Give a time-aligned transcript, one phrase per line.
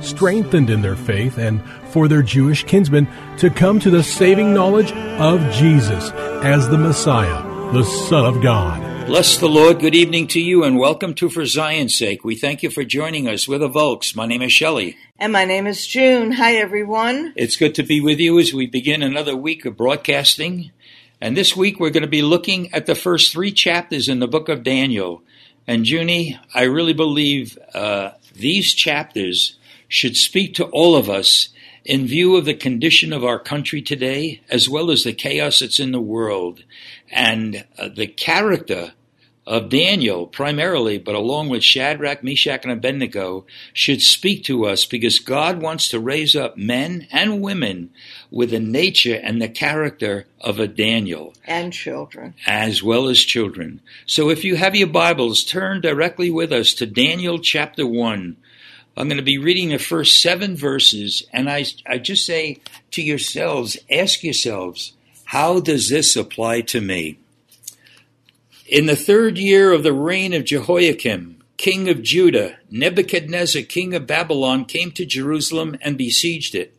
[0.00, 3.08] strengthened in their faith and for their Jewish kinsmen
[3.38, 6.10] to come to the saving knowledge of Jesus
[6.42, 9.06] as the Messiah, the Son of God.
[9.06, 9.80] Bless the Lord.
[9.80, 12.24] Good evening to you and welcome to For Zion's Sake.
[12.24, 13.48] We thank you for joining us.
[13.48, 14.14] We're the Volks.
[14.14, 14.98] My name is Shelley.
[15.18, 16.32] And my name is June.
[16.32, 17.32] Hi, everyone.
[17.34, 20.72] It's good to be with you as we begin another week of broadcasting.
[21.20, 24.28] And this week we're going to be looking at the first three chapters in the
[24.28, 25.22] book of Daniel.
[25.66, 29.57] And Junie, I really believe uh, these chapters
[29.88, 31.48] should speak to all of us
[31.84, 35.80] in view of the condition of our country today, as well as the chaos that's
[35.80, 36.62] in the world,
[37.10, 38.92] and uh, the character
[39.48, 45.18] of Daniel primarily, but along with Shadrach, Meshach, and Abednego, should speak to us because
[45.18, 47.88] God wants to raise up men and women
[48.30, 51.32] with the nature and the character of a Daniel.
[51.46, 52.34] And children.
[52.46, 53.80] As well as children.
[54.04, 58.36] So if you have your Bibles, turn directly with us to Daniel chapter 1.
[58.98, 62.58] I'm going to be reading the first seven verses, and I, I just say
[62.90, 64.92] to yourselves, ask yourselves,
[65.26, 67.20] how does this apply to me?
[68.66, 74.08] In the third year of the reign of Jehoiakim, king of Judah, Nebuchadnezzar, king of
[74.08, 76.74] Babylon, came to Jerusalem and besieged it.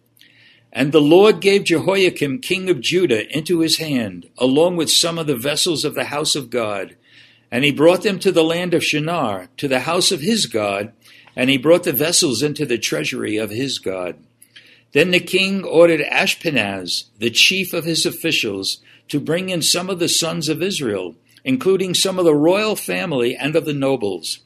[0.73, 5.27] And the Lord gave Jehoiakim, king of Judah, into his hand, along with some of
[5.27, 6.97] the vessels of the house of God.
[7.49, 10.91] And he brought them to the land of Shinar, to the house of his God,
[11.39, 14.17] and he brought the vessels into the treasury of his God.
[14.91, 19.99] Then the king ordered Ashpenaz, the chief of his officials, to bring in some of
[19.99, 24.39] the sons of Israel, including some of the royal family and of the nobles,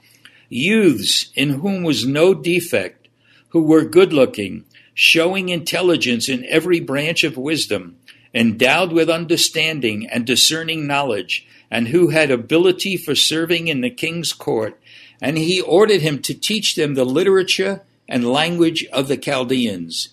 [0.49, 3.07] youths in whom was no defect,
[3.49, 7.97] who were good looking, showing intelligence in every branch of wisdom,
[8.35, 14.31] endowed with understanding and discerning knowledge, and who had ability for serving in the king's
[14.31, 14.79] court.
[15.23, 20.09] And he ordered him to teach them the literature and language of the Chaldeans.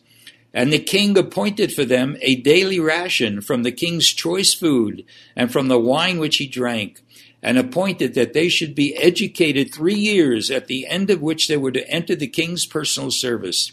[0.54, 5.04] And the king appointed for them a daily ration from the king's choice food
[5.34, 7.02] and from the wine which he drank,
[7.42, 11.56] and appointed that they should be educated three years, at the end of which they
[11.56, 13.72] were to enter the king's personal service.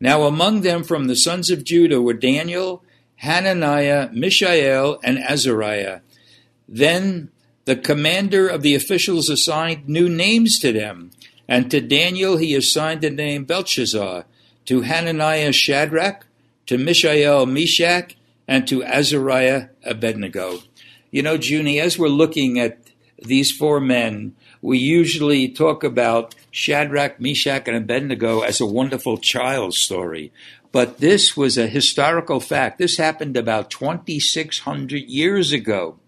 [0.00, 2.82] Now among them from the sons of Judah were Daniel,
[3.16, 6.00] Hananiah, Mishael, and Azariah.
[6.66, 7.30] Then
[7.64, 11.10] the commander of the officials assigned new names to them,
[11.48, 14.24] and to Daniel he assigned the name Belshazzar
[14.64, 16.26] to Hananiah Shadrach,
[16.66, 18.16] to Mishael Meshach,
[18.48, 20.60] and to Azariah Abednego.
[21.10, 22.78] You know, Junie, as we're looking at
[23.22, 29.74] these four men, we usually talk about Shadrach, Meshach, and Abednego as a wonderful child
[29.74, 30.32] story.
[30.72, 32.78] But this was a historical fact.
[32.78, 35.98] This happened about 2,600 years ago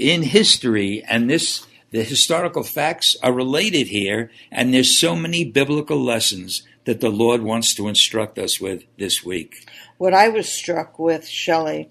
[0.00, 6.00] in history, and this the historical facts are related here, and there's so many biblical
[6.02, 9.68] lessons that the Lord wants to instruct us with this week.
[9.98, 11.90] What I was struck with, Shelley,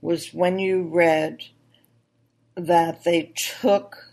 [0.00, 1.42] was when you read
[2.54, 4.12] that they took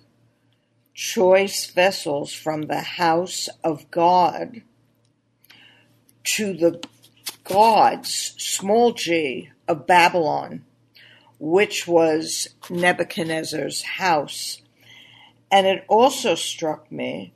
[0.93, 4.63] choice vessels from the house of God
[6.23, 6.83] to the
[7.43, 10.65] gods, small g, of Babylon,
[11.39, 14.61] which was Nebuchadnezzar's house.
[15.51, 17.33] And it also struck me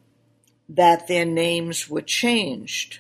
[0.70, 3.00] that their names were changed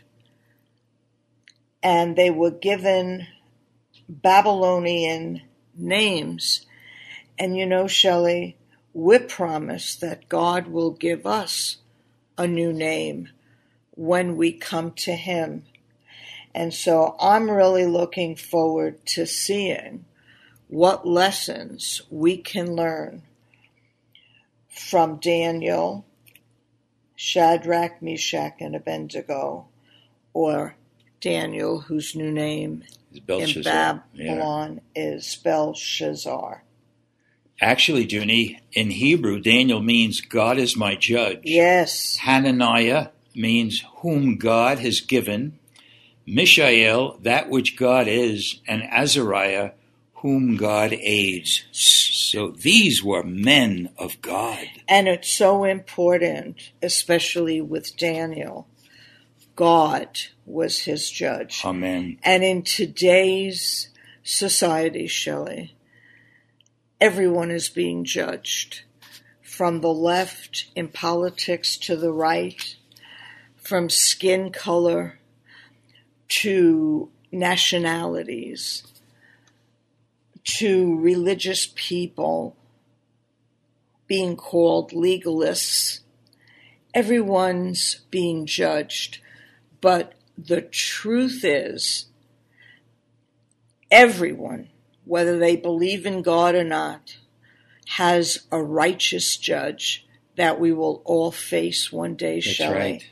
[1.83, 3.27] and they were given
[4.07, 5.41] Babylonian
[5.75, 6.65] names.
[7.39, 8.57] And you know, Shelley,
[8.93, 11.77] we're promised that God will give us
[12.37, 13.29] a new name
[13.91, 15.63] when we come to Him.
[16.53, 20.05] And so I'm really looking forward to seeing
[20.71, 23.21] what lessons we can learn
[24.69, 26.05] from Daniel
[27.15, 29.67] Shadrach, Meshach, and Abednego,
[30.33, 30.75] or
[31.19, 32.83] Daniel, whose new name
[33.13, 34.03] in Belshazzar.
[34.13, 34.35] Yeah.
[34.35, 36.63] Babylon is Belshazzar.
[37.59, 41.41] Actually, Junie, in Hebrew, Daniel means God is my judge.
[41.43, 42.17] Yes.
[42.17, 45.59] Hananiah means whom God has given.
[46.25, 49.71] Mishael, that which God is, and Azariah,
[50.21, 51.65] whom God aids.
[51.71, 54.67] So these were men of God.
[54.87, 58.67] And it's so important, especially with Daniel.
[59.55, 61.63] God was his judge.
[61.65, 62.19] Amen.
[62.23, 63.89] And in today's
[64.23, 65.75] society, Shelley,
[66.99, 68.83] everyone is being judged.
[69.41, 72.75] From the left in politics to the right,
[73.55, 75.19] from skin color
[76.27, 78.83] to nationalities
[80.43, 82.55] to religious people
[84.07, 85.99] being called legalists.
[86.93, 89.19] Everyone's being judged.
[89.79, 92.07] But the truth is,
[93.89, 94.69] everyone,
[95.05, 97.17] whether they believe in God or not,
[97.87, 100.05] has a righteous judge
[100.35, 103.03] that we will all face one day, That's right.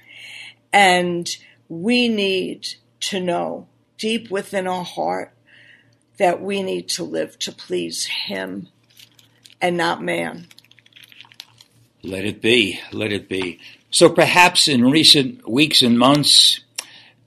[0.71, 1.29] And
[1.67, 2.67] we need
[3.01, 3.67] to know
[3.97, 5.33] deep within our heart
[6.19, 8.67] that we need to live to please Him
[9.59, 10.47] and not man.
[12.03, 12.79] Let it be.
[12.91, 13.59] Let it be.
[13.91, 16.59] So perhaps in recent weeks and months,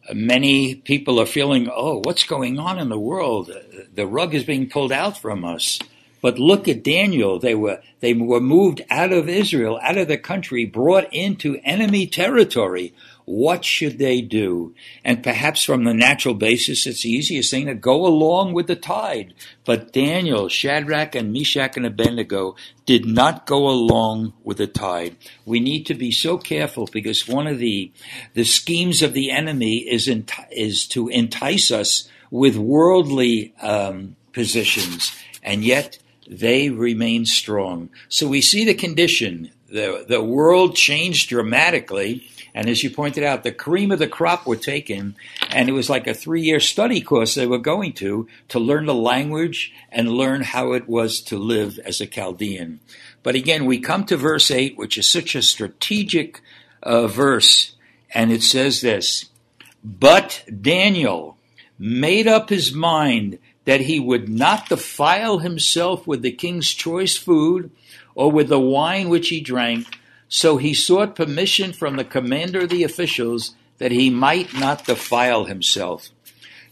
[0.09, 3.51] uh, many people are feeling, oh, what's going on in the world?
[3.51, 5.79] Uh, the rug is being pulled out from us.
[6.23, 7.41] But look at Daniel.
[7.41, 12.07] They were, they were moved out of Israel, out of the country, brought into enemy
[12.07, 12.95] territory.
[13.25, 14.75] What should they do?
[15.05, 18.77] And perhaps from the natural basis, it's the easiest thing to go along with the
[18.77, 19.35] tide.
[19.65, 25.17] But Daniel, Shadrach, and Meshach and Abednego did not go along with the tide.
[25.45, 27.93] We need to be so careful because one of the
[28.35, 35.13] the schemes of the enemy is enti- is to entice us with worldly um, positions,
[35.43, 37.91] and yet they remain strong.
[38.09, 39.51] So we see the condition.
[39.69, 42.29] The, the world changed dramatically.
[42.55, 45.17] And as you pointed out, the cream of the crop were taken,
[45.49, 48.87] and it was like a three year study course they were going to to learn
[48.87, 52.81] the language and learn how it was to live as a Chaldean.
[53.23, 56.41] But again, we come to verse 8, which is such a strategic
[56.83, 57.75] uh, verse,
[58.13, 59.31] and it says this
[59.83, 61.39] But Daniel
[61.79, 67.71] made up his mind that he would not defile himself with the king's choice food
[68.15, 69.87] or with the wine which he drank.
[70.35, 75.45] So he sought permission from the commander of the officials that he might not defile
[75.45, 76.09] himself.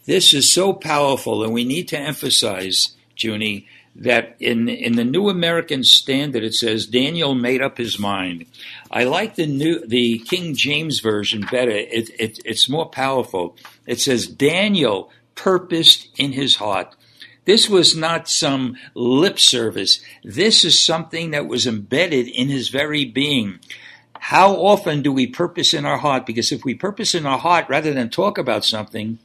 [0.07, 5.29] This is so powerful, and we need to emphasize, Junie, that in in the New
[5.29, 8.47] American Standard it says Daniel made up his mind.
[8.91, 11.71] I like the new the King James version better.
[11.71, 13.57] It, it, it's more powerful.
[13.87, 16.97] It says Daniel purposed in his heart.
[17.51, 19.99] This was not some lip service.
[20.23, 23.59] This is something that was embedded in his very being.
[24.21, 26.27] How often do we purpose in our heart?
[26.27, 29.19] Because if we purpose in our heart rather than talk about something,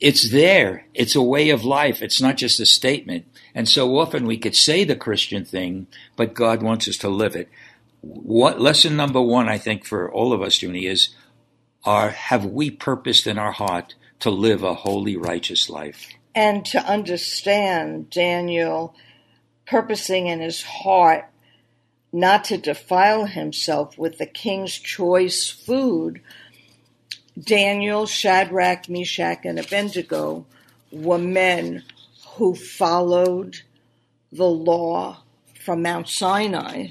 [0.00, 0.86] it's there.
[0.94, 2.00] It's a way of life.
[2.00, 3.26] It's not just a statement.
[3.54, 7.36] And so often we could say the Christian thing, but God wants us to live
[7.36, 7.50] it.
[8.00, 11.10] What lesson number one, I think, for all of us, Junie, is
[11.84, 16.08] are have we purposed in our heart to live a holy, righteous life?
[16.36, 18.94] And to understand Daniel
[19.66, 21.24] purposing in his heart
[22.12, 26.20] not to defile himself with the king's choice food,
[27.42, 30.46] Daniel, Shadrach, Meshach, and Abednego
[30.92, 31.84] were men
[32.36, 33.62] who followed
[34.30, 35.22] the law
[35.64, 36.88] from Mount Sinai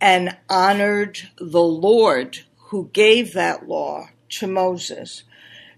[0.00, 5.22] and honored the Lord who gave that law to Moses.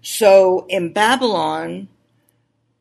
[0.01, 1.87] So in Babylon,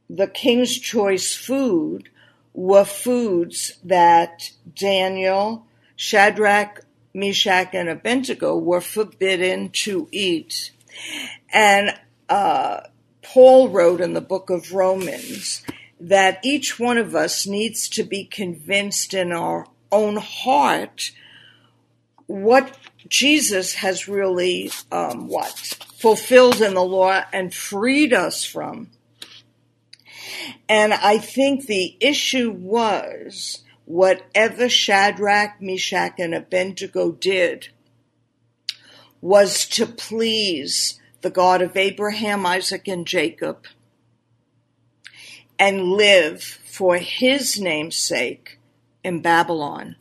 [0.09, 2.09] the king's choice food
[2.55, 6.85] were foods that Daniel, Shadrach,
[7.15, 10.73] Meshach, and Abednego were forbidden to eat.
[11.53, 11.95] And
[12.29, 12.81] uh,
[13.23, 15.63] Paul wrote in the book of Romans
[16.01, 21.13] that each one of us needs to be convinced in our own heart
[22.27, 22.77] what
[23.09, 25.53] Jesus has really um, what
[25.97, 28.91] fulfilled in the law and freed us from.
[30.69, 37.69] And I think the issue was whatever Shadrach, Meshach, and Abednego did
[39.21, 43.67] was to please the God of Abraham, Isaac, and Jacob
[45.59, 48.59] and live for his name's sake
[49.03, 49.97] in Babylon.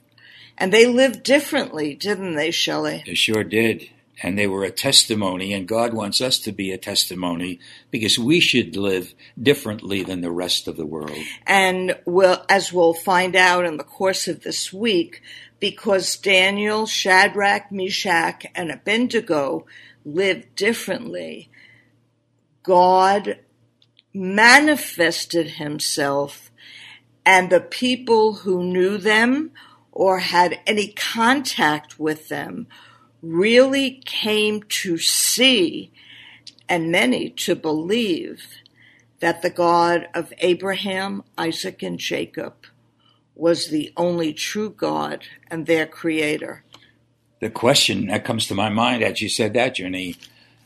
[0.58, 3.04] And they lived differently, didn't they, Shelley?
[3.06, 3.90] They sure did.
[4.24, 7.60] And they were a testimony, and God wants us to be a testimony
[7.92, 11.18] because we should live differently than the rest of the world.
[11.46, 15.22] And we'll, as we'll find out in the course of this week,
[15.60, 19.66] because Daniel, Shadrach, Meshach, and Abednego
[20.04, 21.50] lived differently,
[22.64, 23.40] God
[24.14, 26.52] manifested himself,
[27.26, 29.52] and the people who knew them
[29.92, 32.68] or had any contact with them
[33.22, 35.92] really came to see
[36.70, 38.46] and many to believe
[39.20, 42.54] that the God of Abraham, Isaac, and Jacob
[43.36, 46.64] was the only true God and their creator.
[47.40, 50.16] The question that comes to my mind as you said that, Jenny,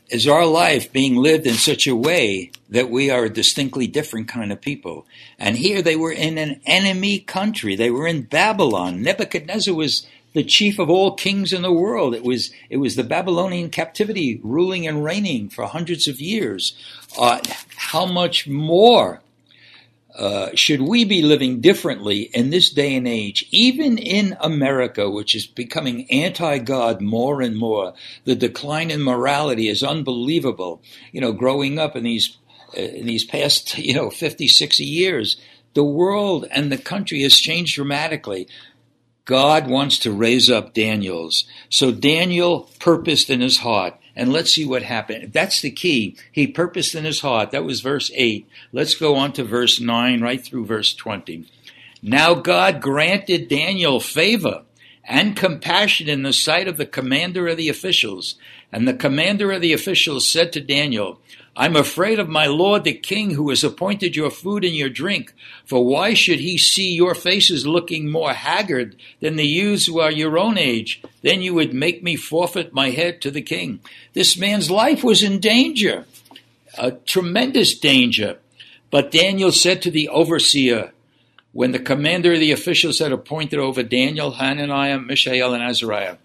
[0.08, 4.28] is our life being lived in such a way that we are a distinctly different
[4.28, 5.06] kind of people?
[5.38, 7.76] And here they were in an enemy country.
[7.76, 9.02] They were in Babylon.
[9.02, 12.14] Nebuchadnezzar was the chief of all kings in the world.
[12.14, 16.74] It was it was the Babylonian captivity ruling and reigning for hundreds of years.
[17.18, 17.40] Uh,
[17.76, 19.20] how much more
[20.16, 25.34] uh, should we be living differently in this day and age, even in America, which
[25.34, 27.94] is becoming anti God more and more?
[28.24, 30.82] The decline in morality is unbelievable.
[31.12, 32.36] You know, growing up in these
[32.76, 35.40] uh, in these past you know 50, 60 years,
[35.74, 38.48] the world and the country has changed dramatically.
[39.24, 41.44] God wants to raise up Daniels.
[41.68, 43.94] So Daniel purposed in his heart.
[44.14, 45.32] And let's see what happened.
[45.32, 46.16] That's the key.
[46.30, 47.50] He purposed in his heart.
[47.50, 48.46] That was verse 8.
[48.72, 51.46] Let's go on to verse 9, right through verse 20.
[52.02, 54.64] Now God granted Daniel favor
[55.04, 58.36] and compassion in the sight of the commander of the officials.
[58.72, 61.20] And the commander of the officials said to Daniel,
[61.54, 65.34] I'm afraid of my lord the king who has appointed your food and your drink.
[65.66, 70.10] For why should he see your faces looking more haggard than the youths who are
[70.10, 71.02] your own age?
[71.20, 73.80] Then you would make me forfeit my head to the king.
[74.14, 76.06] This man's life was in danger,
[76.78, 78.38] a tremendous danger.
[78.90, 80.92] But Daniel said to the overseer,
[81.52, 86.16] when the commander of the officials had appointed over Daniel, Hananiah, Mishael, and Azariah,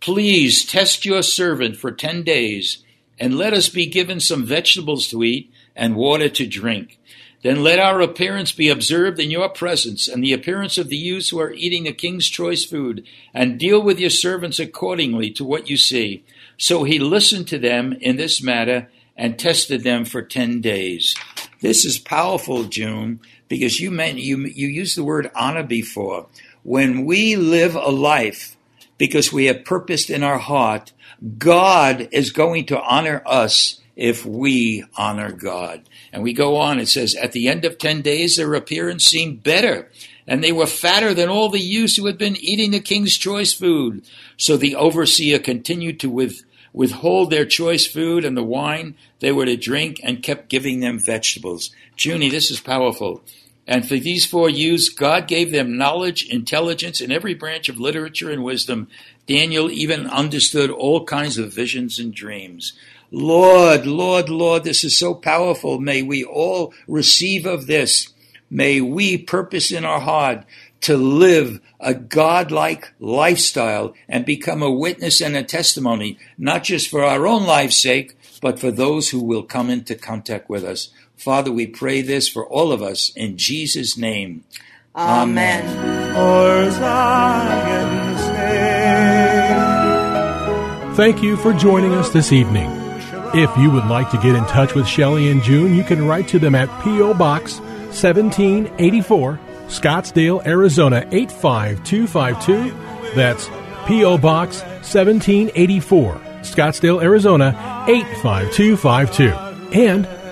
[0.00, 2.82] please test your servant for ten days
[3.18, 6.98] and let us be given some vegetables to eat and water to drink.
[7.42, 11.30] Then let our appearance be observed in your presence, and the appearance of the youths
[11.30, 15.70] who are eating the king's choice food, and deal with your servants accordingly to what
[15.70, 16.22] you see.
[16.58, 21.14] So he listened to them in this matter and tested them for ten days.
[21.62, 26.26] This is powerful, June, because you meant you you used the word honor before.
[26.62, 28.56] When we live a life
[29.00, 30.92] because we have purposed in our heart
[31.38, 35.82] God is going to honor us if we honor God.
[36.12, 39.42] And we go on, it says, At the end of 10 days, their appearance seemed
[39.42, 39.88] better,
[40.26, 43.52] and they were fatter than all the youths who had been eating the king's choice
[43.54, 44.02] food.
[44.36, 46.42] So the overseer continued to with,
[46.72, 50.98] withhold their choice food and the wine they were to drink and kept giving them
[50.98, 51.70] vegetables.
[51.98, 53.22] Junie, this is powerful.
[53.70, 58.28] And for these four youths, God gave them knowledge, intelligence in every branch of literature
[58.28, 58.88] and wisdom,
[59.28, 62.72] Daniel even understood all kinds of visions and dreams.
[63.12, 65.78] Lord, Lord, Lord, this is so powerful.
[65.78, 68.12] May we all receive of this.
[68.50, 70.44] May we purpose in our heart
[70.80, 77.04] to live a godlike lifestyle and become a witness and a testimony, not just for
[77.04, 80.88] our own life's sake, but for those who will come into contact with us.
[81.20, 84.42] Father, we pray this for all of us in Jesus' name.
[84.96, 85.66] Amen.
[90.96, 92.70] Thank you for joining us this evening.
[93.34, 96.26] If you would like to get in touch with Shelley and June, you can write
[96.28, 97.12] to them at P.O.
[97.12, 97.60] Box
[97.90, 103.14] 1784, Scottsdale, Arizona 85252.
[103.14, 103.50] That's
[103.86, 104.16] P.O.
[104.16, 109.78] Box 1784, Scottsdale, Arizona 85252.
[109.78, 110.08] And